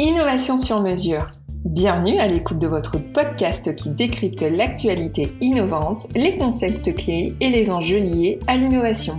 Innovation 0.00 0.56
sur 0.58 0.80
mesure. 0.80 1.26
Bienvenue 1.64 2.18
à 2.18 2.28
l'écoute 2.28 2.60
de 2.60 2.68
votre 2.68 2.98
podcast 2.98 3.74
qui 3.74 3.90
décrypte 3.90 4.42
l'actualité 4.42 5.34
innovante, 5.40 6.06
les 6.14 6.38
concepts 6.38 6.94
clés 6.94 7.34
et 7.40 7.50
les 7.50 7.70
enjeux 7.70 7.98
liés 7.98 8.38
à 8.46 8.56
l'innovation. 8.56 9.18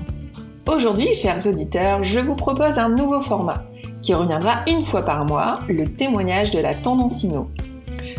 Aujourd'hui, 0.68 1.14
chers 1.14 1.46
auditeurs, 1.48 2.02
je 2.04 2.20
vous 2.20 2.36
propose 2.36 2.78
un 2.78 2.90
nouveau 2.90 3.20
format 3.20 3.66
qui 4.02 4.14
reviendra 4.14 4.64
une 4.68 4.84
fois 4.84 5.04
par 5.04 5.26
mois, 5.26 5.60
le 5.68 5.86
témoignage 5.86 6.52
de 6.52 6.60
la 6.60 6.74
tendance 6.74 7.24
inno. 7.24 7.50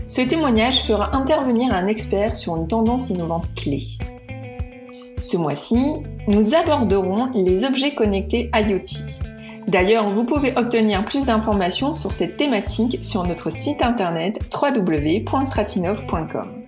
Ce 0.07 0.21
témoignage 0.21 0.83
fera 0.83 1.17
intervenir 1.17 1.73
un 1.73 1.87
expert 1.87 2.37
sur 2.37 2.57
une 2.57 2.69
tendance 2.69 3.09
innovante 3.09 3.55
clé. 3.55 3.83
Ce 5.21 5.37
mois-ci, 5.37 5.97
nous 6.29 6.55
aborderons 6.55 7.31
les 7.35 7.65
objets 7.65 7.95
connectés 7.95 8.51
IoT. 8.55 9.21
D'ailleurs, 9.69 10.09
vous 10.09 10.25
pouvez 10.25 10.57
obtenir 10.57 11.05
plus 11.05 11.27
d'informations 11.27 11.93
sur 11.93 12.13
cette 12.13 12.37
thématique 12.37 13.05
sur 13.05 13.25
notre 13.25 13.51
site 13.51 13.83
internet 13.83 14.41
www.stratinov.com. 14.53 16.61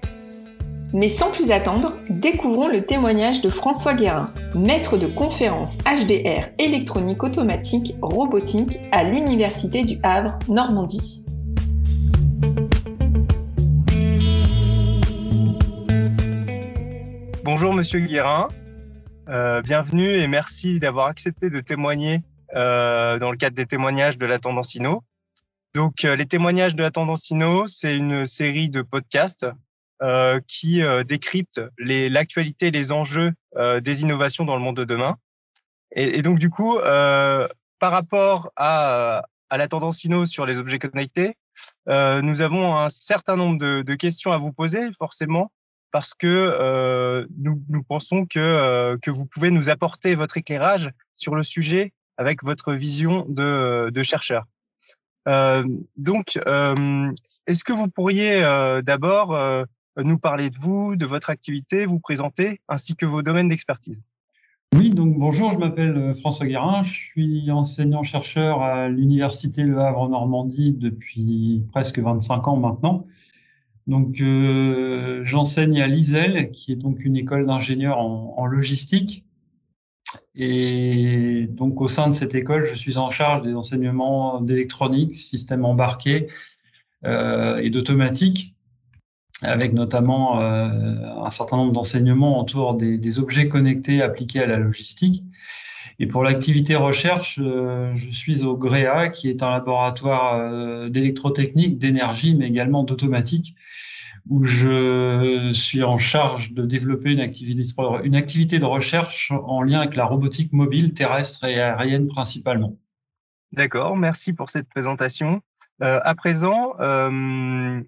Mais 0.92 1.08
sans 1.08 1.30
plus 1.30 1.50
attendre, 1.50 1.96
découvrons 2.10 2.68
le 2.68 2.84
témoignage 2.84 3.40
de 3.40 3.48
François 3.48 3.94
Guérin, 3.94 4.26
maître 4.54 4.98
de 4.98 5.06
conférences 5.06 5.78
HDR 5.78 6.48
électronique 6.58 7.22
automatique 7.22 7.96
robotique 8.02 8.80
à 8.92 9.02
l'Université 9.02 9.84
du 9.84 9.98
Havre, 10.02 10.38
Normandie. 10.48 11.24
Bonjour 17.62 17.76
Monsieur 17.76 18.00
Guérin, 18.00 18.48
euh, 19.28 19.62
bienvenue 19.62 20.08
et 20.08 20.26
merci 20.26 20.80
d'avoir 20.80 21.06
accepté 21.06 21.48
de 21.48 21.60
témoigner 21.60 22.24
euh, 22.56 23.20
dans 23.20 23.30
le 23.30 23.36
cadre 23.36 23.54
des 23.54 23.66
témoignages 23.66 24.18
de 24.18 24.26
la 24.26 24.40
Tendance 24.40 24.74
Inno. 24.74 25.04
Donc, 25.72 26.04
euh, 26.04 26.16
les 26.16 26.26
témoignages 26.26 26.74
de 26.74 26.82
la 26.82 26.90
Tendance 26.90 27.30
Inno, 27.30 27.68
c'est 27.68 27.94
une 27.96 28.26
série 28.26 28.68
de 28.68 28.82
podcasts 28.82 29.46
qui 30.48 30.82
décryptent 31.06 31.60
l'actualité 31.78 32.66
et 32.66 32.70
les 32.72 32.90
enjeux 32.90 33.32
des 33.56 34.02
innovations 34.02 34.44
dans 34.44 34.56
le 34.56 34.60
monde 34.60 34.74
de 34.74 34.84
demain. 34.84 35.16
Et, 35.92 36.22
donc, 36.22 36.40
du 36.40 36.50
coup, 36.50 36.76
par 36.80 37.92
rapport 37.92 38.50
à, 38.56 39.22
la 39.52 39.68
Tendance 39.68 40.02
Inno 40.02 40.26
sur 40.26 40.46
les 40.46 40.58
objets 40.58 40.80
connectés, 40.80 41.36
nous 41.86 42.42
avons 42.42 42.76
un 42.76 42.88
certain 42.88 43.36
nombre 43.36 43.58
de, 43.58 43.94
questions 43.94 44.32
à 44.32 44.38
vous 44.38 44.52
poser, 44.52 44.90
forcément, 44.98 45.52
parce 45.92 46.14
que 46.14 47.26
nous, 47.38 47.62
nous 47.68 47.82
pensons 47.82 48.26
que, 48.26 48.96
que 49.02 49.10
vous 49.10 49.26
pouvez 49.26 49.50
nous 49.50 49.70
apporter 49.70 50.14
votre 50.14 50.36
éclairage 50.36 50.90
sur 51.14 51.34
le 51.34 51.42
sujet 51.42 51.92
avec 52.16 52.42
votre 52.42 52.72
vision 52.72 53.24
de, 53.28 53.90
de 53.90 54.02
chercheur. 54.02 54.44
Euh, 55.28 55.64
donc, 55.96 56.38
euh, 56.46 57.12
est-ce 57.46 57.64
que 57.64 57.72
vous 57.72 57.88
pourriez 57.88 58.42
euh, 58.42 58.82
d'abord 58.82 59.34
euh, 59.34 59.64
nous 59.96 60.18
parler 60.18 60.50
de 60.50 60.56
vous, 60.56 60.96
de 60.96 61.06
votre 61.06 61.30
activité, 61.30 61.86
vous 61.86 62.00
présenter, 62.00 62.60
ainsi 62.68 62.96
que 62.96 63.06
vos 63.06 63.22
domaines 63.22 63.48
d'expertise? 63.48 64.02
Oui, 64.74 64.90
donc 64.90 65.18
bonjour, 65.18 65.50
je 65.50 65.58
m'appelle 65.58 65.96
euh, 65.96 66.14
François 66.14 66.46
Guérin, 66.46 66.82
je 66.82 66.94
suis 66.94 67.50
enseignant-chercheur 67.50 68.62
à 68.62 68.88
l'Université 68.88 69.62
Le 69.64 69.78
Havre 69.78 70.00
en 70.00 70.08
Normandie 70.08 70.72
depuis 70.72 71.62
presque 71.72 71.98
25 71.98 72.48
ans 72.48 72.56
maintenant. 72.56 73.06
Donc, 73.86 74.20
euh, 74.20 75.24
j'enseigne 75.24 75.80
à 75.82 75.86
l'ISEL, 75.86 76.50
qui 76.52 76.72
est 76.72 76.76
donc 76.76 77.04
une 77.04 77.16
école 77.16 77.46
d'ingénieurs 77.46 77.98
en, 77.98 78.46
logistique. 78.46 79.24
Et 80.34 81.46
donc, 81.50 81.80
au 81.80 81.88
sein 81.88 82.08
de 82.08 82.12
cette 82.12 82.34
école, 82.34 82.64
je 82.64 82.74
suis 82.74 82.96
en 82.96 83.10
charge 83.10 83.42
des 83.42 83.54
enseignements 83.54 84.40
d'électronique, 84.40 85.16
système 85.16 85.64
embarqué 85.64 86.28
euh, 87.04 87.58
et 87.58 87.70
d'automatique, 87.70 88.51
avec 89.42 89.72
notamment 89.72 90.40
euh, 90.40 90.70
un 91.24 91.30
certain 91.30 91.56
nombre 91.56 91.72
d'enseignements 91.72 92.40
autour 92.40 92.74
des, 92.74 92.98
des, 92.98 93.18
objets 93.18 93.48
connectés 93.48 94.02
appliqués 94.02 94.42
à 94.42 94.46
la 94.46 94.58
logistique. 94.58 95.24
Et 95.98 96.06
pour 96.06 96.22
l'activité 96.22 96.74
recherche, 96.74 97.38
euh, 97.40 97.92
je 97.94 98.10
suis 98.10 98.44
au 98.44 98.56
GREA, 98.56 99.08
qui 99.08 99.28
est 99.28 99.42
un 99.42 99.50
laboratoire 99.50 100.36
euh, 100.36 100.88
d'électrotechnique, 100.88 101.78
d'énergie, 101.78 102.34
mais 102.34 102.48
également 102.48 102.82
d'automatique, 102.82 103.54
où 104.28 104.44
je 104.44 105.50
suis 105.52 105.82
en 105.82 105.98
charge 105.98 106.52
de 106.52 106.64
développer 106.64 107.12
une 107.12 107.20
activité, 107.20 107.74
une 108.04 108.14
activité 108.14 108.58
de 108.58 108.64
recherche 108.64 109.32
en 109.46 109.62
lien 109.62 109.80
avec 109.80 109.96
la 109.96 110.04
robotique 110.04 110.52
mobile, 110.52 110.94
terrestre 110.94 111.44
et 111.44 111.60
aérienne 111.60 112.06
principalement. 112.06 112.76
D'accord, 113.52 113.96
merci 113.96 114.32
pour 114.32 114.48
cette 114.48 114.68
présentation. 114.68 115.42
Euh, 115.82 116.00
à 116.04 116.14
présent, 116.14 116.74
euh, 116.80 117.82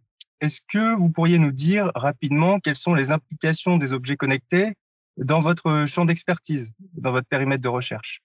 est-ce 0.44 0.60
que 0.68 0.94
vous 0.96 1.10
pourriez 1.10 1.38
nous 1.38 1.52
dire 1.52 1.90
rapidement 1.94 2.60
quelles 2.60 2.76
sont 2.76 2.94
les 2.94 3.10
implications 3.10 3.76
des 3.78 3.92
objets 3.92 4.16
connectés 4.16 4.74
dans 5.16 5.40
votre 5.40 5.84
champ 5.86 6.04
d'expertise, 6.04 6.72
dans 6.94 7.10
votre 7.10 7.26
périmètre 7.28 7.62
de 7.62 7.68
recherche? 7.68 8.22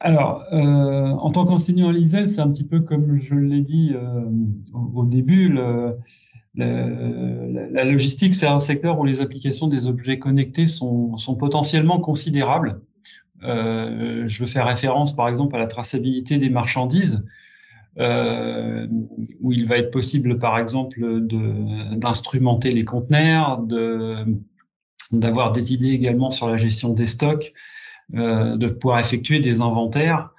Alors, 0.00 0.42
euh, 0.52 0.56
en 0.56 1.30
tant 1.30 1.44
qu'enseignant 1.44 1.90
à 1.90 1.92
l'ISEL, 1.92 2.30
c'est 2.30 2.40
un 2.40 2.50
petit 2.50 2.64
peu 2.64 2.80
comme 2.80 3.16
je 3.16 3.34
l'ai 3.34 3.60
dit 3.60 3.92
euh, 3.94 4.24
au, 4.72 5.04
début, 5.04 5.54
la 6.54 7.84
logistique, 7.84 8.34
c'est 8.34 8.46
un 8.46 8.60
secteur 8.60 8.98
où 8.98 9.04
les 9.04 9.20
applications 9.20 9.68
des 9.68 9.86
objets 9.86 10.18
connectés 10.18 10.66
sont, 10.66 11.16
sont 11.18 11.36
potentiellement 11.36 12.00
considérables. 12.00 12.80
Euh, 13.42 14.24
je 14.26 14.42
veux 14.42 14.48
faire 14.48 14.66
référence, 14.66 15.14
par 15.14 15.28
exemple, 15.28 15.56
à 15.56 15.58
la 15.58 15.66
traçabilité 15.66 16.38
des 16.38 16.50
marchandises, 16.50 17.24
euh, 17.98 18.86
où 19.40 19.52
il 19.52 19.66
va 19.66 19.78
être 19.78 19.90
possible, 19.90 20.38
par 20.38 20.58
exemple, 20.58 21.00
d'instrumenter 21.96 22.70
les 22.70 22.84
conteneurs, 22.84 23.62
d'avoir 25.12 25.52
des 25.52 25.72
idées 25.72 25.90
également 25.90 26.30
sur 26.30 26.48
la 26.48 26.56
gestion 26.56 26.92
des 26.92 27.06
stocks, 27.06 27.52
euh, 28.14 28.56
de 28.56 28.68
pouvoir 28.68 29.00
effectuer 29.00 29.40
des 29.40 29.60
inventaires. 29.60 30.30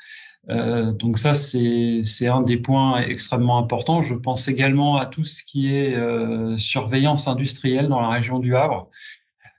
Euh, 0.49 0.91
donc 0.93 1.17
ça, 1.17 1.33
c'est 1.33 2.27
un 2.27 2.41
des 2.41 2.57
points 2.57 3.01
extrêmement 3.01 3.57
importants. 3.57 4.01
Je 4.01 4.15
pense 4.15 4.47
également 4.47 4.95
à 4.95 5.05
tout 5.05 5.25
ce 5.25 5.43
qui 5.43 5.75
est 5.75 5.95
surveillance 6.57 7.27
industrielle 7.27 7.89
dans 7.89 7.99
la 7.99 8.09
région 8.09 8.39
du 8.39 8.55
Havre 8.55 8.89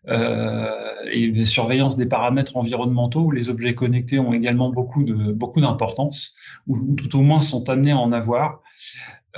euh, 0.08 0.68
et 1.12 1.44
surveillance 1.44 1.96
des 1.96 2.06
paramètres 2.06 2.56
environnementaux 2.56 3.20
où 3.20 3.30
les 3.30 3.50
objets 3.50 3.74
connectés 3.74 4.18
ont 4.18 4.32
également 4.32 4.70
beaucoup 4.70 5.04
de 5.04 5.32
beaucoup 5.32 5.60
d'importance 5.60 6.34
ou 6.66 6.96
tout 6.96 7.16
au 7.16 7.22
moins 7.22 7.40
sont 7.40 7.68
amenés 7.68 7.92
à 7.92 7.98
en 7.98 8.10
avoir. 8.10 8.62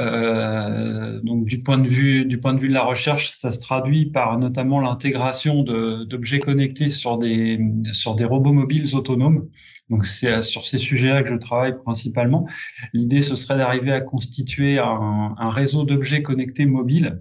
Euh, 0.00 1.20
donc 1.20 1.44
du 1.44 1.58
point 1.58 1.78
de 1.78 1.86
vue 1.86 2.24
du 2.24 2.38
point 2.38 2.54
de 2.54 2.60
vue 2.60 2.68
de 2.68 2.74
la 2.74 2.82
recherche, 2.82 3.30
ça 3.30 3.52
se 3.52 3.60
traduit 3.60 4.06
par 4.06 4.38
notamment 4.38 4.80
l'intégration 4.80 5.62
d'objets 5.62 6.40
connectés 6.40 6.88
sur 6.88 7.18
des 7.18 7.60
sur 7.92 8.14
des 8.14 8.24
robots 8.24 8.54
mobiles 8.54 8.96
autonomes. 8.96 9.48
Donc 9.90 10.06
c'est 10.06 10.40
sur 10.40 10.64
ces 10.64 10.78
sujets-là 10.78 11.22
que 11.22 11.28
je 11.28 11.36
travaille 11.36 11.76
principalement. 11.78 12.48
L'idée 12.94 13.20
ce 13.20 13.36
serait 13.36 13.58
d'arriver 13.58 13.92
à 13.92 14.00
constituer 14.00 14.78
un, 14.78 15.34
un 15.36 15.50
réseau 15.50 15.84
d'objets 15.84 16.22
connectés 16.22 16.64
mobiles. 16.64 17.20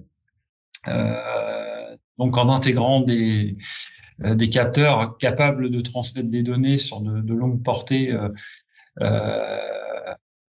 Euh, 0.88 1.53
donc 2.18 2.38
en 2.38 2.50
intégrant 2.50 3.02
des 3.02 3.54
euh, 4.24 4.36
des 4.36 4.50
capteurs 4.50 5.18
capables 5.18 5.70
de 5.70 5.80
transmettre 5.82 6.30
des 6.30 6.44
données 6.44 6.78
sur 6.78 7.02
de, 7.02 7.34
longues 7.34 7.64
portées 7.64 8.12
euh, 8.12 8.30
euh 9.02 9.60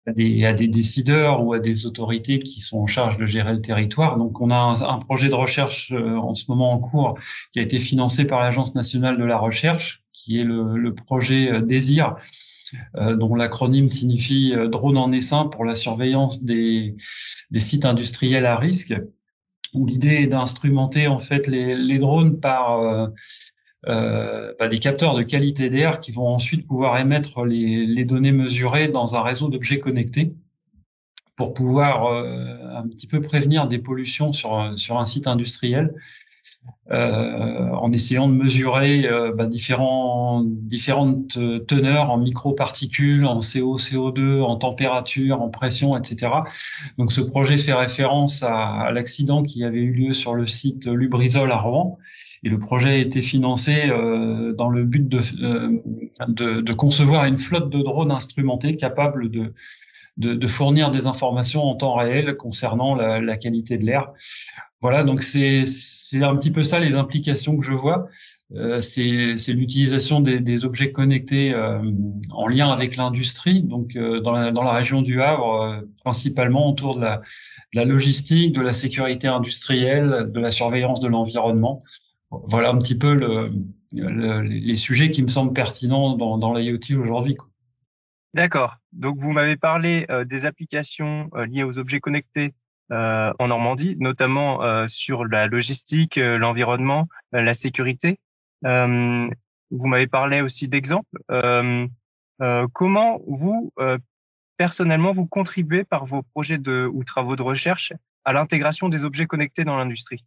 à 0.07 0.13
des, 0.13 0.67
décideurs 0.67 1.45
ou 1.45 1.53
à 1.53 1.59
des 1.59 1.85
autorités 1.85 2.39
qui 2.39 2.59
sont 2.59 2.79
en 2.79 2.87
charge 2.87 3.17
de 3.17 3.27
gérer 3.27 3.53
le 3.53 3.61
territoire. 3.61 4.17
Donc, 4.17 4.41
on 4.41 4.49
a 4.49 4.55
un, 4.55 4.97
projet 4.97 5.29
de 5.29 5.35
recherche 5.35 5.91
en 5.91 6.33
ce 6.33 6.45
moment 6.49 6.71
en 6.71 6.79
cours 6.79 7.19
qui 7.53 7.59
a 7.59 7.61
été 7.61 7.77
financé 7.77 8.25
par 8.25 8.39
l'Agence 8.39 8.73
nationale 8.73 9.19
de 9.19 9.23
la 9.23 9.37
recherche, 9.37 10.03
qui 10.11 10.39
est 10.39 10.43
le, 10.43 10.91
projet 10.95 11.61
DÉSIR, 11.61 12.15
dont 12.95 13.35
l'acronyme 13.35 13.89
signifie 13.89 14.55
drone 14.71 14.97
en 14.97 15.11
essaim 15.11 15.45
pour 15.45 15.65
la 15.65 15.75
surveillance 15.75 16.43
des 16.43 16.95
sites 17.57 17.85
industriels 17.85 18.47
à 18.47 18.55
risque, 18.55 18.95
où 19.73 19.85
l'idée 19.85 20.23
est 20.23 20.27
d'instrumenter 20.27 21.07
en 21.07 21.19
fait 21.19 21.47
les, 21.47 21.97
drones 21.97 22.39
par 22.39 22.79
euh, 22.79 23.07
euh, 23.87 24.53
bah, 24.59 24.67
des 24.67 24.79
capteurs 24.79 25.15
de 25.15 25.23
qualité 25.23 25.69
d'air 25.69 25.99
qui 25.99 26.11
vont 26.11 26.27
ensuite 26.27 26.67
pouvoir 26.67 26.97
émettre 26.97 27.45
les, 27.45 28.05
données 28.05 28.31
mesurées 28.31 28.87
dans 28.87 29.15
un 29.15 29.21
réseau 29.21 29.49
d'objets 29.49 29.79
connectés 29.79 30.33
pour 31.35 31.53
pouvoir 31.53 32.05
euh, 32.05 32.57
un 32.75 32.87
petit 32.87 33.07
peu 33.07 33.21
prévenir 33.21 33.67
des 33.67 33.79
pollutions 33.79 34.33
sur, 34.33 34.53
un 34.55 35.05
site 35.05 35.27
industriel 35.27 35.93
en 36.91 37.91
essayant 37.93 38.27
de 38.27 38.33
mesurer 38.33 39.05
euh, 39.05 39.31
bah, 39.33 39.45
différentes 39.45 41.37
teneurs 41.67 42.11
en 42.11 42.17
microparticules, 42.17 43.25
en 43.25 43.39
CO, 43.39 43.77
CO2, 43.77 44.41
en 44.41 44.57
température, 44.57 45.41
en 45.41 45.49
pression, 45.49 45.97
etc. 45.97 46.31
Donc 46.97 47.11
ce 47.11 47.21
projet 47.21 47.57
fait 47.57 47.73
référence 47.73 48.43
à, 48.43 48.91
l'accident 48.91 49.43
qui 49.43 49.63
avait 49.63 49.79
eu 49.79 49.93
lieu 49.93 50.13
sur 50.13 50.35
le 50.35 50.47
site 50.47 50.85
Lubrizol 50.87 51.51
à 51.51 51.57
Rouen 51.57 51.97
Et 52.43 52.49
le 52.49 52.59
projet 52.59 52.89
a 52.89 52.97
été 52.97 53.21
financé 53.21 53.87
dans 54.57 54.69
le 54.69 54.83
but 54.83 55.07
de, 55.07 56.73
concevoir 56.73 57.25
une 57.25 57.37
flotte 57.37 57.69
de 57.69 57.81
drones 57.81 58.11
instrumentés 58.11 58.75
capables 58.75 59.29
de, 59.29 60.47
fournir 60.47 60.91
des 60.91 61.07
informations 61.07 61.63
en 61.63 61.75
temps 61.75 61.95
réel 61.95 62.35
concernant 62.35 62.95
la 62.95 63.37
qualité 63.37 63.77
de 63.77 63.85
l'air. 63.85 64.11
Voilà, 64.81 65.03
donc 65.03 65.21
c'est 65.21 65.63
un 66.23 66.35
petit 66.35 66.51
peu 66.51 66.63
ça 66.63 66.79
les 66.79 66.95
implications 66.95 67.55
que 67.57 67.63
je 67.63 67.73
vois. 67.73 68.07
Euh, 68.53 68.81
c'est 68.81 69.53
l'utilisation 69.53 70.19
des, 70.19 70.65
objets 70.65 70.91
connectés 70.91 71.53
euh, 71.53 71.79
en 72.31 72.47
lien 72.47 72.69
avec 72.69 72.97
l'industrie, 72.97 73.63
donc 73.63 73.95
euh, 73.95 74.19
dans, 74.19 74.33
la, 74.33 74.51
dans, 74.51 74.63
la, 74.63 74.73
région 74.73 75.01
du 75.01 75.21
Havre, 75.21 75.61
euh, 75.61 75.81
principalement 76.03 76.69
autour 76.69 76.97
de 76.97 77.01
la, 77.01 77.17
de 77.73 77.79
la, 77.79 77.85
logistique, 77.85 78.53
de 78.53 78.61
la 78.61 78.73
sécurité 78.73 79.27
industrielle, 79.27 80.29
de 80.33 80.39
la 80.39 80.51
surveillance 80.51 80.99
de 80.99 81.07
l'environnement. 81.07 81.79
Voilà 82.29 82.69
un 82.69 82.77
petit 82.77 82.97
peu 82.97 83.13
le, 83.13 83.51
les 84.41 84.77
sujets 84.77 85.11
qui 85.11 85.21
me 85.21 85.27
semblent 85.27 85.53
pertinents 85.53 86.17
dans, 86.17 86.37
dans 86.37 86.53
l'IoT 86.53 86.99
aujourd'hui. 86.99 87.37
D'accord. 88.33 88.77
Donc 88.93 89.17
vous 89.19 89.31
m'avez 89.31 89.57
parlé 89.57 90.05
euh, 90.09 90.25
des 90.25 90.45
applications 90.45 91.29
liées 91.49 91.63
aux 91.63 91.77
objets 91.77 91.99
connectés 91.99 92.53
euh, 92.91 93.31
en 93.39 93.47
Normandie, 93.47 93.95
notamment 93.99 94.87
sur 94.87 95.25
la 95.25 95.47
logistique, 95.47 96.17
l'environnement, 96.17 97.07
la 97.31 97.53
sécurité. 97.53 98.19
vous 98.63 99.87
m'avez 99.87 100.07
parlé 100.07 100.41
aussi 100.41 100.67
d'exemples. 100.67 101.17
comment 102.73 103.19
vous, 103.27 103.71
personnellement, 104.57 105.11
vous 105.11 105.25
contribuez 105.25 105.83
par 105.83 106.05
vos 106.05 106.21
projets 106.21 106.59
ou 106.67 107.03
travaux 107.03 107.35
de 107.35 107.43
recherche 107.43 107.93
à 108.25 108.33
l'intégration 108.33 108.89
des 108.89 109.05
objets 109.05 109.25
connectés 109.25 109.63
dans 109.63 109.77
l'industrie? 109.77 110.23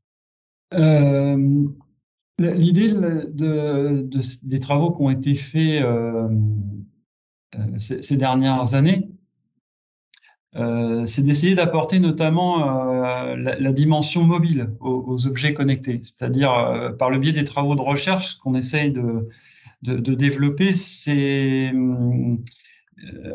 L'idée 2.38 2.92
de, 2.92 4.08
des 4.42 4.60
travaux 4.60 4.90
qui 4.90 5.02
ont 5.02 5.10
été 5.10 5.34
faits 5.36 5.84
euh, 5.84 6.28
ces, 7.78 8.16
dernières 8.16 8.74
années, 8.74 9.08
euh, 10.56 11.04
c'est 11.06 11.22
d'essayer 11.22 11.54
d'apporter 11.54 11.98
notamment 11.98 12.92
euh, 12.92 13.36
la, 13.36 13.72
dimension 13.72 14.24
mobile 14.24 14.70
aux, 14.80 15.26
objets 15.26 15.54
connectés. 15.54 15.98
C'est-à-dire, 16.02 16.94
par 16.98 17.10
le 17.10 17.18
biais 17.18 17.32
des 17.32 17.44
travaux 17.44 17.74
de 17.74 17.80
recherche, 17.80 18.34
ce 18.34 18.38
qu'on 18.38 18.54
essaye 18.54 18.92
de, 18.92 19.28
de, 19.82 20.14
développer, 20.14 20.72
c'est 20.72 21.72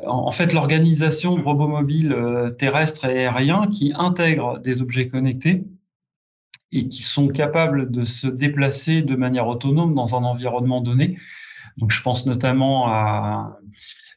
en 0.07 0.31
fait 0.31 0.53
l'organisation 0.53 1.35
de 1.35 1.41
robots 1.41 1.67
mobiles 1.67 2.15
terrestres 2.57 3.05
et 3.05 3.25
aériens 3.25 3.67
qui 3.67 3.91
intègrent 3.95 4.59
des 4.59 4.81
objets 4.81 5.07
connectés 5.07 5.65
et 6.71 6.87
qui 6.87 7.03
sont 7.03 7.27
capables 7.27 7.91
de 7.91 8.03
se 8.03 8.27
déplacer 8.27 9.01
de 9.01 9.15
manière 9.15 9.47
autonome 9.47 9.93
dans 9.93 10.15
un 10.15 10.23
environnement 10.23 10.81
donné. 10.81 11.17
Donc, 11.77 11.91
je 11.91 12.01
pense 12.01 12.25
notamment 12.25 12.87
à 12.87 13.59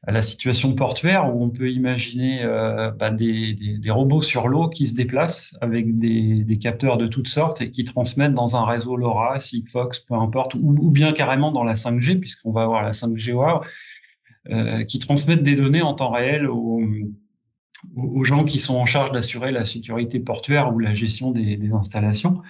la 0.08 0.22
situation 0.22 0.74
portuaire 0.74 1.32
où 1.32 1.44
on 1.44 1.50
peut 1.50 1.70
imaginer 1.70 2.42
euh, 2.42 2.90
bah, 2.90 3.10
des, 3.10 3.54
des, 3.54 3.78
des, 3.78 3.90
robots 3.90 4.22
sur 4.22 4.48
l'eau 4.48 4.68
qui 4.68 4.88
se 4.88 4.96
déplacent 4.96 5.54
avec 5.60 5.96
des, 5.96 6.42
des, 6.42 6.58
capteurs 6.58 6.96
de 6.96 7.06
toutes 7.06 7.28
sortes 7.28 7.60
et 7.60 7.70
qui 7.70 7.84
transmettent 7.84 8.34
dans 8.34 8.56
un 8.56 8.64
réseau 8.64 8.96
LoRa, 8.96 9.38
Sigfox, 9.38 10.00
peu 10.00 10.14
importe, 10.14 10.54
ou, 10.54 10.90
bien 10.90 11.12
carrément 11.12 11.52
dans 11.52 11.62
la 11.62 11.74
5G, 11.74 12.18
puisqu'on 12.18 12.50
va 12.50 12.62
avoir 12.62 12.82
la 12.82 12.90
5G 12.90 13.32
WOW, 13.32 13.60
euh, 14.50 14.82
qui 14.84 14.98
transmettent 14.98 15.44
des 15.44 15.54
données 15.54 15.82
en 15.82 15.94
temps 15.94 16.10
réel 16.10 16.48
aux, 16.48 16.82
aux 17.96 18.24
gens 18.24 18.44
qui 18.44 18.58
sont 18.58 18.74
en 18.74 18.86
charge 18.86 19.12
d'assurer 19.12 19.52
la 19.52 19.64
sécurité 19.64 20.18
portuaire 20.18 20.74
ou 20.74 20.80
la 20.80 20.92
gestion 20.92 21.30
des, 21.30 21.56
des 21.56 21.74
installations. 21.74 22.42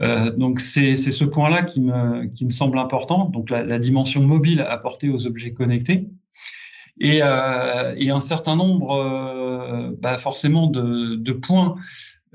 Euh, 0.00 0.34
donc 0.36 0.60
c'est 0.60 0.96
ce 0.96 1.24
point-là 1.24 1.62
qui 1.62 1.82
me, 1.82 2.26
qui 2.28 2.46
me 2.46 2.50
semble 2.50 2.78
important, 2.78 3.26
donc 3.26 3.50
la, 3.50 3.62
la 3.62 3.78
dimension 3.78 4.22
mobile 4.22 4.62
apportée 4.62 5.10
aux 5.10 5.26
objets 5.26 5.52
connectés. 5.52 6.08
Et, 7.00 7.20
euh, 7.22 7.94
et 7.96 8.10
un 8.10 8.20
certain 8.20 8.56
nombre, 8.56 8.92
euh, 8.92 9.90
bah 10.00 10.18
forcément, 10.18 10.66
de, 10.66 11.16
de 11.16 11.32
points 11.32 11.76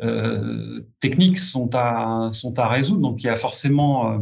euh, 0.01 0.81
techniques 1.00 1.39
sont 1.39 1.69
à, 1.74 2.30
sont 2.31 2.57
à 2.60 2.68
résoudre. 2.68 3.01
Donc, 3.01 3.24
il 3.24 3.27
y 3.27 3.30
a 3.30 3.36
forcément 3.36 4.19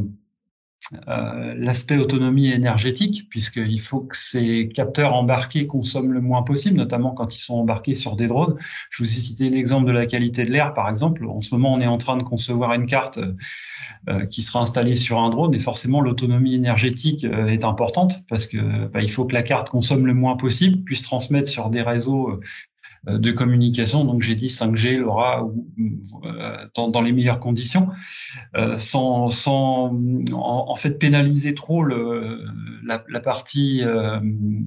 euh, 0.93 0.97
euh, 1.07 1.53
l'aspect 1.57 1.97
autonomie 1.97 2.51
énergétique, 2.51 3.27
puisqu'il 3.29 3.79
faut 3.79 4.01
que 4.01 4.15
ces 4.15 4.69
capteurs 4.69 5.13
embarqués 5.13 5.65
consomment 5.65 6.11
le 6.11 6.21
moins 6.21 6.43
possible, 6.43 6.77
notamment 6.77 7.11
quand 7.11 7.35
ils 7.35 7.39
sont 7.39 7.55
embarqués 7.55 7.95
sur 7.95 8.15
des 8.15 8.27
drones. 8.27 8.55
Je 8.89 9.03
vous 9.03 9.09
ai 9.09 9.21
cité 9.21 9.49
l'exemple 9.49 9.87
de 9.87 9.91
la 9.91 10.05
qualité 10.05 10.45
de 10.45 10.51
l'air, 10.51 10.73
par 10.73 10.89
exemple. 10.89 11.25
En 11.25 11.41
ce 11.41 11.53
moment, 11.55 11.73
on 11.73 11.79
est 11.79 11.87
en 11.87 11.97
train 11.97 12.17
de 12.17 12.23
concevoir 12.23 12.73
une 12.73 12.85
carte 12.85 13.19
euh, 14.09 14.25
qui 14.25 14.41
sera 14.41 14.61
installée 14.61 14.95
sur 14.95 15.19
un 15.19 15.29
drone, 15.29 15.53
et 15.53 15.59
forcément, 15.59 16.01
l'autonomie 16.01 16.55
énergétique 16.55 17.23
euh, 17.23 17.45
est 17.45 17.63
importante, 17.63 18.25
parce 18.27 18.47
que 18.47 18.87
bah, 18.87 18.99
faut 19.07 19.25
que 19.25 19.35
la 19.35 19.43
carte 19.43 19.69
consomme 19.69 20.07
le 20.07 20.15
moins 20.15 20.35
possible, 20.35 20.83
puisse 20.83 21.03
transmettre 21.03 21.47
sur 21.47 21.69
des 21.69 21.83
réseaux 21.83 22.29
euh, 22.31 22.39
de 23.05 23.31
communication. 23.31 24.05
Donc 24.05 24.21
j'ai 24.21 24.35
dit 24.35 24.47
5G, 24.47 24.97
LoRa, 24.97 25.47
euh, 26.23 26.67
dans, 26.75 26.89
dans, 26.89 27.01
les 27.01 27.11
meilleures 27.11 27.39
conditions, 27.39 27.89
euh, 28.55 28.77
sans, 28.77 29.29
sans 29.29 29.95
en, 30.33 30.75
fait 30.75 30.99
pénaliser 30.99 31.55
trop 31.55 31.83
le, 31.83 32.45
la, 32.85 33.03
la 33.09 33.19
partie 33.19 33.81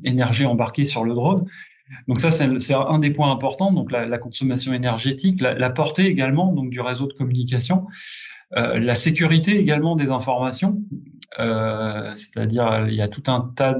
énergie 0.05 0.47
embarquée 0.47 0.85
sur 0.85 1.05
le 1.05 1.15
drone. 1.15 1.47
Donc 2.09 2.21
ça, 2.21 2.31
c'est 2.31 2.75
un 2.75 2.99
des 2.99 3.11
points 3.11 3.31
importants. 3.31 3.73
Donc 3.73 3.93
la, 3.93 4.19
consommation 4.19 4.73
énergétique, 4.73 5.41
la, 5.41 5.55
la, 5.55 5.71
portée 5.71 6.07
également 6.07 6.53
donc 6.53 6.71
du 6.71 6.81
réseau 6.81 7.07
de 7.07 7.13
communication, 7.13 7.87
euh, 8.57 8.79
la 8.79 8.95
sécurité 8.95 9.59
également 9.59 9.97
des 9.97 10.11
informations. 10.11 10.83
Euh, 11.41 12.13
c'est-à-dire 12.15 12.87
il 12.89 12.95
y 12.95 13.03
a 13.03 13.09
tout 13.09 13.25
un 13.27 13.53
tas 13.57 13.77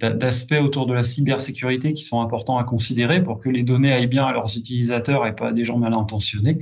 d'aspects 0.00 0.60
autour 0.60 0.86
de 0.86 0.94
la 0.94 1.04
cybersécurité 1.04 1.92
qui 1.92 2.02
sont 2.02 2.20
importants 2.20 2.58
à 2.58 2.64
considérer 2.64 3.22
pour 3.22 3.38
que 3.38 3.48
les 3.48 3.62
données 3.62 3.92
aillent 3.92 4.08
bien 4.08 4.24
à 4.24 4.32
leurs 4.32 4.56
utilisateurs 4.56 5.26
et 5.26 5.34
pas 5.34 5.48
à 5.48 5.52
des 5.52 5.64
gens 5.64 5.78
mal 5.78 5.94
intentionnés. 5.94 6.58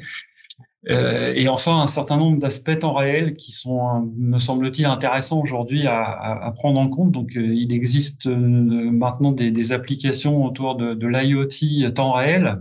Euh, 0.88 1.32
et 1.34 1.48
enfin, 1.48 1.80
un 1.80 1.86
certain 1.86 2.16
nombre 2.16 2.38
d'aspects 2.38 2.78
temps 2.78 2.94
réel 2.94 3.34
qui 3.34 3.52
sont, 3.52 4.12
me 4.16 4.38
semble-t-il, 4.38 4.86
intéressants 4.86 5.40
aujourd'hui 5.40 5.86
à, 5.86 6.52
prendre 6.54 6.78
en 6.78 6.88
compte. 6.88 7.12
Donc, 7.12 7.36
euh, 7.36 7.54
il 7.54 7.72
existe 7.72 8.26
euh, 8.26 8.36
maintenant 8.36 9.32
des, 9.32 9.72
applications 9.72 10.44
autour 10.44 10.76
de, 10.76 11.06
l'IoT 11.06 11.90
temps 11.92 12.12
réel, 12.12 12.60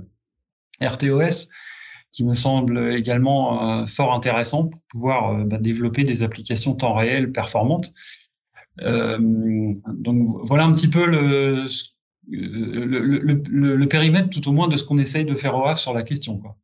RTOS, 0.82 1.50
qui 2.16 2.24
me 2.24 2.34
semble 2.34 2.94
également 2.94 3.82
euh, 3.82 3.86
fort 3.88 4.14
intéressant 4.14 4.68
pour 4.68 4.80
pouvoir 4.90 5.32
euh, 5.32 5.44
bah, 5.44 5.58
développer 5.58 6.06
des 6.06 6.24
applications 6.24 6.74
temps 6.74 6.94
réel 6.94 7.34
performantes. 7.34 7.92
Euh, 8.82 9.18
donc 9.94 10.38
voilà 10.44 10.64
un 10.64 10.74
petit 10.74 10.88
peu 10.88 11.06
le, 11.06 11.66
périmètre 13.88 14.30
tout 14.30 14.48
au 14.48 14.54
moins 14.54 14.70
de 14.70 14.78
ce 14.78 14.86
qu'on 14.86 14.98
essaye 14.98 15.26
de 15.26 15.36
faire 15.36 15.58
au 15.58 15.66
Havre 15.66 15.78
sur 15.78 15.94
la 15.94 16.04
question. 16.04 16.38
Quoi. 16.38 16.56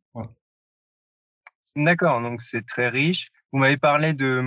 D'accord, 1.75 2.21
donc 2.21 2.41
c'est 2.41 2.65
très 2.65 2.89
riche. 2.89 3.29
Vous 3.53 3.59
m'avez 3.59 3.77
parlé 3.77 4.13
de, 4.13 4.41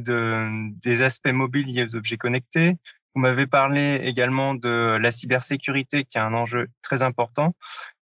de, 0.00 0.80
des 0.80 1.02
aspects 1.02 1.32
mobiles 1.32 1.66
liés 1.66 1.84
aux 1.84 1.96
objets 1.96 2.16
connectés. 2.16 2.76
Vous 3.14 3.20
m'avez 3.20 3.46
parlé 3.46 4.00
également 4.04 4.54
de 4.54 4.96
la 4.96 5.10
cybersécurité, 5.10 6.04
qui 6.04 6.18
est 6.18 6.20
un 6.20 6.34
enjeu 6.34 6.68
très 6.82 7.02
important. 7.02 7.54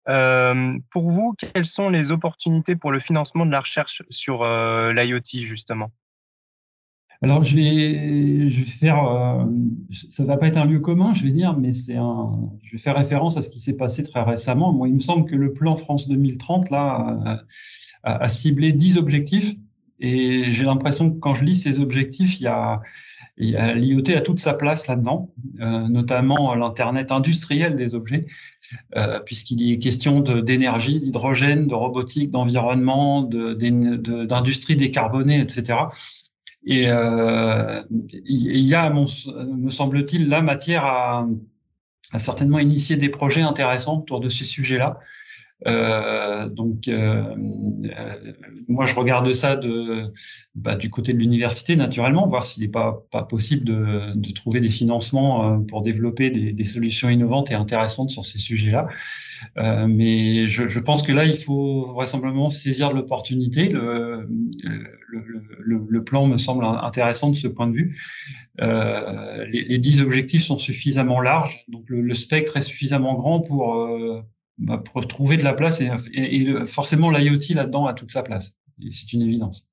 Euh, 0.08 0.78
pour 0.90 1.10
vous, 1.10 1.34
quelles 1.38 1.64
sont 1.64 1.88
les 1.88 2.12
opportunités 2.12 2.76
pour 2.76 2.92
le 2.92 2.98
financement 2.98 3.46
de 3.46 3.50
la 3.50 3.60
recherche 3.60 4.02
sur 4.10 4.42
euh, 4.42 4.92
l'IoT 4.92 5.22
justement? 5.40 5.90
Alors 7.22 7.42
je 7.42 7.56
vais, 7.56 8.48
je 8.50 8.64
vais 8.64 8.70
faire, 8.70 9.02
euh, 9.02 9.44
ça 10.10 10.24
va 10.24 10.36
pas 10.36 10.48
être 10.48 10.58
un 10.58 10.66
lieu 10.66 10.80
commun, 10.80 11.14
je 11.14 11.24
vais 11.24 11.30
dire, 11.30 11.56
mais 11.56 11.72
c'est 11.72 11.96
un, 11.96 12.50
je 12.62 12.72
vais 12.72 12.78
faire 12.78 12.96
référence 12.96 13.38
à 13.38 13.42
ce 13.42 13.48
qui 13.48 13.60
s'est 13.60 13.78
passé 13.78 14.02
très 14.02 14.22
récemment. 14.22 14.84
Il 14.84 14.94
me 14.94 15.00
semble 15.00 15.30
que 15.30 15.36
le 15.36 15.54
plan 15.54 15.76
France 15.76 16.06
2030 16.08 16.68
là 16.70 17.42
a, 18.04 18.24
a 18.24 18.28
ciblé 18.28 18.72
10 18.72 18.98
objectifs, 18.98 19.54
et 20.00 20.50
j'ai 20.50 20.64
l'impression 20.64 21.10
que 21.10 21.18
quand 21.18 21.34
je 21.34 21.44
lis 21.44 21.56
ces 21.56 21.80
objectifs, 21.80 22.40
il 22.40 22.44
y 22.44 22.46
a, 22.46 22.82
l'IoT 23.36 24.16
a 24.16 24.20
toute 24.20 24.38
sa 24.38 24.54
place 24.54 24.86
là-dedans, 24.86 25.32
euh, 25.60 25.88
notamment 25.88 26.54
l'Internet 26.54 27.10
industriel 27.12 27.76
des 27.76 27.94
objets, 27.94 28.26
euh, 28.96 29.20
puisqu'il 29.20 29.72
est 29.72 29.78
question 29.78 30.20
d'énergie, 30.20 31.00
d'hydrogène, 31.00 31.66
de 31.66 31.74
robotique, 31.74 32.30
d'environnement, 32.30 33.22
d'industrie 33.22 34.76
décarbonée, 34.76 35.40
etc. 35.40 35.78
Et 36.66 36.88
euh, 36.88 37.82
il 37.90 38.58
y 38.58 38.74
a, 38.74 38.90
me 38.90 39.70
semble-t-il, 39.70 40.28
la 40.28 40.40
matière 40.40 40.84
à, 40.84 41.26
à, 42.12 42.18
certainement 42.18 42.58
initier 42.58 42.96
des 42.96 43.10
projets 43.10 43.42
intéressants 43.42 43.98
autour 43.98 44.20
de 44.20 44.28
ces 44.28 44.44
sujets-là. 44.44 44.98
Euh, 45.66 46.48
donc, 46.48 46.88
euh, 46.88 47.24
euh, 47.34 48.32
moi, 48.68 48.86
je 48.86 48.94
regarde 48.94 49.32
ça 49.32 49.56
de, 49.56 50.12
bah, 50.54 50.76
du 50.76 50.90
côté 50.90 51.12
de 51.12 51.18
l'université, 51.18 51.76
naturellement, 51.76 52.26
voir 52.26 52.44
s'il 52.44 52.62
n'est 52.62 52.70
pas, 52.70 53.04
pas 53.10 53.22
possible 53.22 53.64
de, 53.64 54.14
de, 54.14 54.32
trouver 54.32 54.60
des 54.60 54.70
financements 54.70 55.60
pour 55.62 55.82
développer 55.82 56.30
des, 56.30 56.52
des, 56.52 56.64
solutions 56.64 57.08
innovantes 57.08 57.50
et 57.50 57.54
intéressantes 57.54 58.10
sur 58.10 58.24
ces 58.24 58.38
sujets-là. 58.38 58.88
Euh, 59.58 59.86
mais 59.88 60.46
je, 60.46 60.68
je, 60.68 60.80
pense 60.80 61.02
que 61.02 61.12
là, 61.12 61.24
il 61.24 61.36
faut 61.36 61.92
vraisemblablement 61.92 62.50
saisir 62.50 62.92
l'opportunité. 62.92 63.68
Le, 63.68 64.28
le, 65.08 65.24
le, 65.60 65.86
le, 65.88 66.04
plan 66.04 66.26
me 66.26 66.36
semble 66.36 66.64
intéressant 66.64 67.30
de 67.30 67.36
ce 67.36 67.48
point 67.48 67.68
de 67.68 67.74
vue. 67.74 67.96
Euh, 68.60 69.44
les, 69.46 69.78
dix 69.78 70.02
objectifs 70.02 70.44
sont 70.44 70.58
suffisamment 70.58 71.20
larges, 71.20 71.64
donc 71.68 71.82
le, 71.88 72.14
spectre 72.14 72.56
est 72.56 72.62
suffisamment 72.62 73.14
grand 73.14 73.40
pour 73.40 73.76
bah, 74.58 74.78
pour 74.78 75.06
trouver 75.08 75.36
de 75.36 75.44
la 75.44 75.52
place 75.52 75.80
et, 75.80 75.90
et, 76.12 76.66
forcément 76.66 77.10
l'IoT 77.10 77.54
là-dedans 77.54 77.86
a 77.86 77.94
toute 77.94 78.10
sa 78.10 78.22
place. 78.22 78.54
C'est 78.92 79.12
une 79.12 79.22
évidence. 79.22 79.68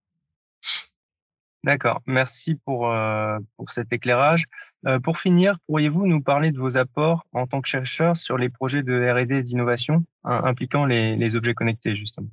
D'accord, 1.63 2.01
merci 2.07 2.55
pour, 2.55 2.89
euh, 2.89 3.37
pour 3.55 3.69
cet 3.69 3.93
éclairage. 3.93 4.45
Euh, 4.87 4.99
pour 4.99 5.19
finir, 5.19 5.57
pourriez-vous 5.67 6.07
nous 6.07 6.21
parler 6.21 6.51
de 6.51 6.57
vos 6.57 6.77
apports 6.77 7.27
en 7.33 7.45
tant 7.45 7.61
que 7.61 7.67
chercheur 7.67 8.17
sur 8.17 8.39
les 8.39 8.49
projets 8.49 8.81
de 8.81 8.93
R&D 8.93 9.37
et 9.37 9.43
d'innovation 9.43 10.03
impliquant 10.23 10.85
les, 10.85 11.15
les, 11.15 11.35
objets 11.35 11.53
connectés, 11.53 11.95
justement? 11.95 12.29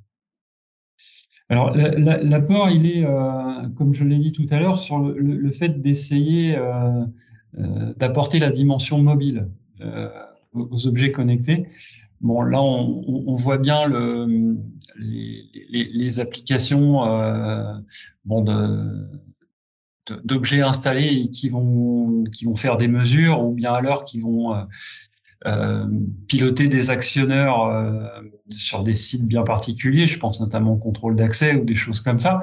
Alors, 1.49 1.75
l'apport, 1.75 2.69
il 2.71 2.87
est, 2.87 3.05
euh, 3.05 3.67
comme 3.77 3.93
je 3.93 4.03
l'ai 4.03 4.17
dit 4.17 4.31
tout 4.31 4.47
à 4.49 4.59
l'heure, 4.59 4.79
sur 4.79 4.99
le, 4.99 5.13
le 5.19 5.51
fait 5.51 5.79
d'essayer 5.79 6.57
d'apporter 7.53 8.39
la 8.39 8.49
dimension 8.49 8.99
mobile 8.99 9.49
aux 10.53 10.87
objets 10.87 11.11
connectés. 11.11 11.67
Bon, 12.21 12.41
là, 12.41 12.61
on, 12.61 13.33
voit 13.33 13.57
bien 13.57 13.87
le, 13.87 14.57
les, 14.97 16.19
applications 16.19 17.05
euh, 17.07 17.73
bon, 18.25 18.43
d'objets 20.25 20.61
installés 20.61 21.29
qui 21.31 21.47
vont, 21.47 22.25
qui 22.25 22.43
vont 22.43 22.55
faire 22.55 22.75
des 22.75 22.89
mesures 22.89 23.41
ou 23.43 23.53
bien 23.53 23.73
alors 23.73 24.03
qui 24.03 24.19
vont 24.19 24.53
euh, 24.53 24.63
euh 25.45 25.87
piloter 26.27 26.67
des 26.67 26.89
actionneurs 26.89 28.21
sur 28.49 28.83
des 28.83 28.93
sites 28.93 29.25
bien 29.25 29.43
particuliers. 29.43 30.05
Je 30.05 30.19
pense 30.19 30.41
notamment 30.41 30.73
au 30.73 30.77
contrôle 30.77 31.15
d'accès 31.15 31.55
ou 31.55 31.63
des 31.63 31.75
choses 31.75 32.01
comme 32.01 32.19
ça. 32.19 32.41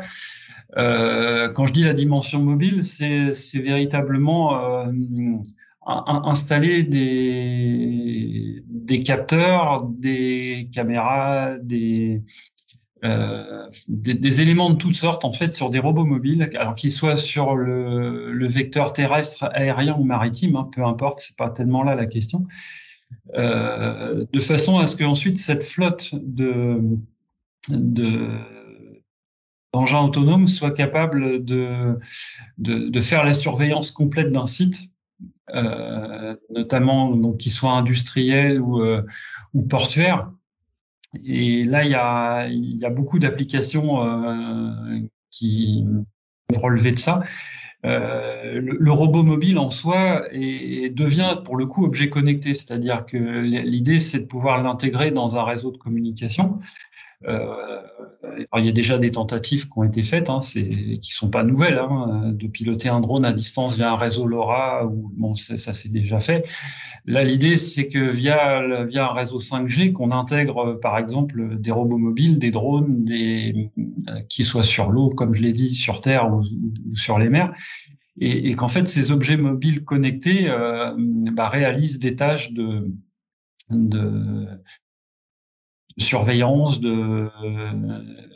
Quand 0.74 1.66
je 1.66 1.72
dis 1.72 1.84
la 1.84 1.92
dimension 1.92 2.42
mobile, 2.42 2.82
c'est 2.82 3.60
véritablement 3.60 4.86
installer 5.86 6.82
des, 6.82 8.64
des 8.86 9.00
capteurs, 9.00 9.82
des 9.82 10.68
caméras, 10.72 11.58
des, 11.58 12.22
euh, 13.04 13.68
des, 13.88 14.14
des, 14.14 14.40
éléments 14.40 14.70
de 14.70 14.76
toutes 14.76 14.94
sortes 14.94 15.24
en 15.24 15.32
fait 15.32 15.52
sur 15.52 15.70
des 15.70 15.78
robots 15.78 16.06
mobiles, 16.06 16.48
alors 16.56 16.74
qu'ils 16.74 16.92
soient 16.92 17.16
sur 17.16 17.54
le, 17.54 18.46
vecteur 18.46 18.92
terrestre, 18.92 19.48
aérien 19.52 19.96
ou 19.98 20.04
maritime, 20.04 20.56
hein, 20.56 20.68
peu 20.72 20.84
importe, 20.84 21.20
c'est 21.20 21.36
pas 21.36 21.50
tellement 21.50 21.82
là 21.82 21.94
la 21.94 22.06
question, 22.06 22.46
euh, 23.34 24.24
de 24.32 24.40
façon 24.40 24.78
à 24.78 24.86
ce 24.86 24.96
qu'ensuite 24.96 25.38
cette 25.38 25.64
flotte 25.64 26.14
de, 26.14 26.80
de 27.68 28.30
d'engins 29.72 30.04
autonomes 30.04 30.46
soit 30.46 30.70
capable 30.70 31.44
de, 31.44 31.98
de, 32.56 33.00
faire 33.00 33.24
la 33.24 33.34
surveillance 33.34 33.90
complète 33.90 34.32
d'un 34.32 34.46
site 34.46 34.90
notamment 36.50 37.10
donc 37.10 37.38
qui 37.38 37.50
soit 37.50 37.72
industriel 37.72 38.60
ou, 38.60 38.80
euh, 38.82 39.02
ou 39.54 39.62
portuaire. 39.62 40.30
Et 41.24 41.64
là, 41.64 41.84
il 41.84 41.90
y 41.90 41.94
a, 41.94 42.48
y 42.48 42.84
a 42.84 42.90
beaucoup 42.90 43.18
d'applications 43.18 44.04
euh, 44.04 45.00
qui 45.30 45.86
relevé 46.54 46.92
de 46.92 46.98
ça. 46.98 47.22
Euh, 47.84 48.60
le, 48.60 48.76
le, 48.78 48.92
robot 48.92 49.22
mobile 49.22 49.58
en 49.58 49.70
soi 49.70 50.22
est, 50.32 50.92
devient 50.94 51.36
pour 51.44 51.56
le 51.56 51.66
coup 51.66 51.84
objet 51.84 52.08
connecté, 52.08 52.54
c'est-à-dire 52.54 53.06
que 53.06 53.16
l'idée 53.16 54.00
c'est 54.00 54.20
de 54.20 54.26
pouvoir 54.26 54.62
l'intégrer 54.62 55.10
dans 55.10 55.36
un 55.36 55.44
réseau 55.44 55.70
de 55.70 55.76
communication. 55.76 56.58
Euh, 57.24 57.80
il 58.58 58.66
y 58.66 58.68
a 58.68 58.72
déjà 58.72 58.98
des 58.98 59.10
tentatives 59.10 59.66
qui 59.68 59.72
ont 59.78 59.84
été 59.84 60.02
faites, 60.02 60.28
hein, 60.28 60.40
qui 60.40 61.12
sont 61.12 61.30
pas 61.30 61.42
nouvelles, 61.42 61.78
hein, 61.78 62.32
de 62.32 62.46
piloter 62.46 62.88
un 62.88 63.00
drone 63.00 63.24
à 63.24 63.32
distance 63.32 63.76
via 63.76 63.92
un 63.92 63.96
réseau 63.96 64.26
LoRa, 64.26 64.86
bon, 64.86 65.34
ça, 65.34 65.56
ça 65.56 65.72
c'est 65.72 65.90
déjà 65.90 66.18
fait. 66.20 66.46
Là, 67.06 67.24
l'idée 67.24 67.56
c'est 67.56 67.88
que 67.88 68.10
via 68.10 68.58
un 68.58 69.12
réseau 69.14 69.38
5G, 69.38 69.92
qu'on 69.92 70.10
intègre 70.10 70.78
par 70.82 70.98
exemple 70.98 71.58
des 71.58 71.70
robots 71.70 71.98
mobiles, 71.98 72.38
des 72.38 72.50
drones, 72.50 73.04
qui 74.28 74.44
soient 74.44 74.62
sur 74.62 74.90
l'eau, 74.90 75.10
comme 75.10 75.34
je 75.34 75.42
l'ai 75.42 75.52
dit, 75.52 75.74
sur 75.74 76.00
terre 76.00 76.30
ou, 76.32 76.42
sur 76.94 77.18
les 77.18 77.28
mers, 77.28 77.52
et, 78.18 78.54
qu'en 78.54 78.68
fait 78.68 78.86
ces 78.86 79.10
objets 79.10 79.36
mobiles 79.36 79.84
connectés 79.84 80.48
euh, 80.48 80.94
bah, 80.96 81.48
réalisent 81.48 81.98
des 81.98 82.16
tâches 82.16 82.52
de, 82.52 82.88
surveillance, 85.98 86.80
de, 86.80 87.28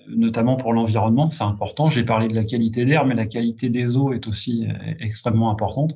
notamment 0.08 0.56
pour 0.56 0.72
l'environnement, 0.72 1.28
c'est 1.30 1.44
important. 1.44 1.88
J'ai 1.90 2.04
parlé 2.04 2.28
de 2.28 2.34
la 2.34 2.44
qualité 2.44 2.84
d'air, 2.84 3.04
mais 3.04 3.14
la 3.14 3.26
qualité 3.26 3.68
des 3.68 3.96
eaux 3.96 4.12
est 4.12 4.26
aussi 4.26 4.66
extrêmement 4.98 5.50
importante. 5.50 5.94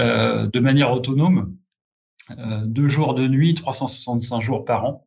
Euh, 0.00 0.48
de 0.48 0.60
manière 0.60 0.92
autonome, 0.92 1.56
euh, 2.38 2.62
deux 2.66 2.88
jours 2.88 3.14
de 3.14 3.26
nuit, 3.26 3.54
365 3.54 4.40
jours 4.40 4.64
par 4.64 4.84
an. 4.84 5.06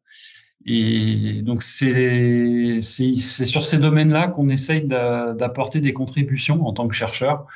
Et 0.65 1.41
donc 1.41 1.63
c'est 1.63 2.81
sur 2.81 3.63
ces 3.63 3.79
domaines-là 3.79 4.27
qu'on 4.27 4.47
essaye 4.47 4.85
d'apporter 4.85 5.79
des 5.79 5.91
contributions 5.91 6.67
en 6.67 6.73
tant 6.73 6.87
que 6.87 6.93
chercheur. 6.93 7.47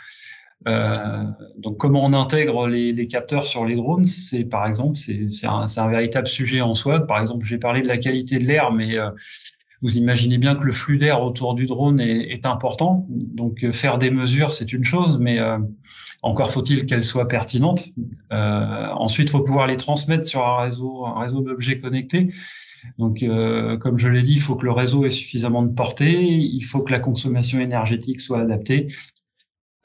Euh, 0.68 1.24
donc, 1.58 1.78
comment 1.78 2.04
on 2.04 2.14
intègre 2.14 2.68
les, 2.68 3.08
capteurs 3.08 3.46
sur 3.46 3.66
les 3.66 3.76
drones, 3.76 4.06
c'est 4.06 4.46
par 4.46 4.66
exemple, 4.66 4.98
c'est 4.98 5.48
un, 5.48 5.88
véritable 5.88 6.28
sujet 6.28 6.62
en 6.62 6.74
soi. 6.74 7.06
Par 7.06 7.20
exemple, 7.20 7.46
j'ai 7.46 7.58
parlé 7.58 7.82
de 7.82 7.88
la 7.88 7.98
qualité 7.98 8.40
de 8.40 8.46
l'air, 8.46 8.72
mais 8.72 8.98
euh, 8.98 9.10
vous 9.82 9.98
imaginez 9.98 10.38
bien 10.38 10.56
que 10.56 10.64
le 10.64 10.72
flux 10.72 10.98
d'air 10.98 11.22
autour 11.22 11.54
du 11.54 11.66
drone 11.66 12.00
est, 12.00 12.46
important. 12.46 13.06
Donc, 13.10 13.64
euh, 13.64 13.72
faire 13.72 13.98
des 13.98 14.10
mesures, 14.10 14.54
c'est 14.54 14.74
une 14.74 14.84
chose, 14.84 15.20
mais 15.20 15.40
encore 16.24 16.52
faut-il 16.52 16.86
qu'elles 16.86 17.04
soient 17.04 17.28
pertinentes. 17.28 17.86
ensuite, 18.32 19.28
il 19.28 19.32
faut 19.32 19.44
pouvoir 19.44 19.68
les 19.68 19.78
transmettre 19.78 20.28
sur 20.28 20.46
un 20.46 20.64
réseau, 20.64 21.06
un 21.06 21.20
réseau 21.20 21.42
d'objets 21.42 21.80
connectés. 21.80 22.30
Donc, 22.98 23.24
comme 23.82 23.98
je 23.98 24.08
l'ai 24.08 24.24
dit, 24.24 24.34
il 24.34 24.42
faut 24.42 24.56
que 24.56 24.66
le 24.66 24.72
réseau 24.72 25.06
ait 25.06 25.12
suffisamment 25.12 25.62
de 25.62 25.74
portée, 25.74 26.24
il 26.24 26.62
faut 26.64 26.82
que 26.82 26.92
la 26.92 27.00
consommation 27.00 27.60
énergétique 27.60 28.22
soit 28.22 28.42
adaptée, 28.42 28.88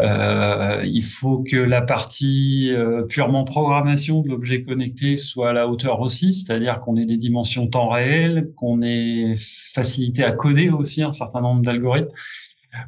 euh, 0.01 0.83
il 0.85 1.03
faut 1.03 1.43
que 1.43 1.57
la 1.57 1.83
partie 1.83 2.71
euh, 2.73 3.03
purement 3.03 3.45
programmation 3.45 4.23
de 4.23 4.29
l'objet 4.29 4.63
connecté 4.63 5.17
soit 5.17 5.51
à 5.51 5.53
la 5.53 5.69
hauteur 5.69 6.01
aussi, 6.01 6.33
c'est-à-dire 6.33 6.81
qu'on 6.81 6.97
ait 6.97 7.07
des 7.07 7.17
dimensions 7.17 7.67
temps 7.67 7.89
réel, 7.89 8.53
qu'on 8.57 8.83
ait 8.83 9.35
facilité 9.37 10.25
à 10.25 10.33
coder 10.33 10.71
aussi 10.71 11.03
un 11.03 11.13
certain 11.13 11.41
nombre 11.41 11.63
d'algorithmes. 11.63 12.09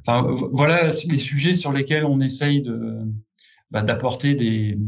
Enfin, 0.00 0.32
voilà 0.52 0.88
les 1.08 1.18
sujets 1.18 1.54
sur 1.54 1.72
lesquels 1.72 2.04
on 2.04 2.20
essaye 2.20 2.62
de 2.62 3.00
bah, 3.70 3.82
d'apporter 3.82 4.34
des, 4.34 4.78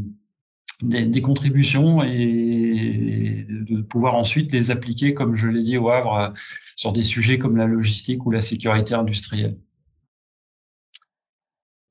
des, 0.81 1.05
des, 1.05 1.21
contributions 1.21 2.01
et 2.03 3.45
de 3.49 3.81
pouvoir 3.81 4.15
ensuite 4.15 4.51
les 4.53 4.71
appliquer, 4.71 5.13
comme 5.13 5.35
je 5.35 5.47
l'ai 5.47 5.63
dit 5.63 5.77
au 5.77 5.89
Havre, 5.89 6.33
sur 6.75 6.93
des 6.93 7.03
sujets 7.03 7.37
comme 7.37 7.57
la 7.57 7.67
logistique 7.67 8.25
ou 8.25 8.31
la 8.31 8.41
sécurité 8.41 8.93
industrielle. 8.93 9.57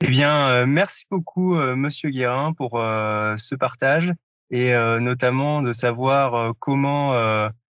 Eh 0.07 0.11
bien, 0.11 0.49
euh, 0.49 0.67
merci 0.67 1.07
beaucoup, 1.11 1.57
euh, 1.57 1.77
Monsieur 1.77 2.11
Guérin, 2.11 2.53
pour 2.53 2.79
euh, 2.79 3.37
ce 3.39 3.55
partage 3.55 4.13
et 4.51 4.75
notamment 5.01 5.63
de 5.63 5.73
savoir 5.73 6.53
comment 6.61 7.13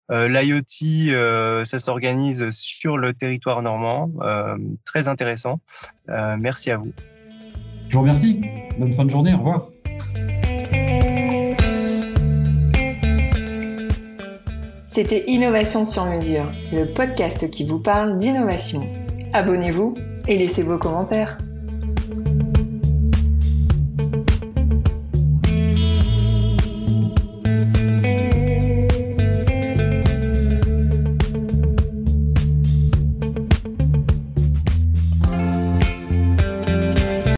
l'IoT 0.10 1.64
ça 1.66 1.80
s'organise 1.80 2.50
sur 2.50 2.98
le 2.98 3.14
territoire 3.14 3.62
normand. 3.62 4.10
très 4.84 5.08
intéressant. 5.08 5.60
merci 6.08 6.72
à 6.72 6.78
vous. 6.78 6.92
Je 7.88 7.94
vous 7.94 8.02
remercie. 8.02 8.42
Bonne 8.80 8.94
fin 8.94 9.06
de 9.06 9.12
journée. 9.12 9.34
Au 9.36 9.38
revoir. 9.38 9.68
C'était 14.86 15.26
Innovation 15.28 15.86
sur 15.86 16.06
mesure, 16.06 16.50
le 16.72 16.92
podcast 16.96 17.52
qui 17.52 17.68
vous 17.68 17.80
parle 17.80 18.18
d'innovation. 18.18 18.82
Abonnez-vous 19.34 19.96
et 20.28 20.38
laissez 20.40 20.64
vos 20.64 20.80
commentaires. 20.80 21.38